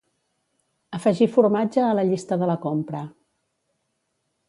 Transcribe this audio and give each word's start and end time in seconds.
Afegir 0.99 1.27
formatge 1.35 1.85
a 1.89 1.93
la 2.01 2.07
llista 2.09 2.41
de 2.45 2.51
la 2.53 2.59
compra. 2.67 3.07